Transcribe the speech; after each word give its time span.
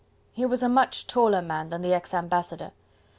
He 0.31 0.47
was 0.47 0.63
a 0.63 0.67
much 0.67 1.05
taller 1.05 1.43
man 1.43 1.69
than 1.69 1.83
the 1.83 1.93
ex 1.93 2.11
ambassador. 2.11 2.71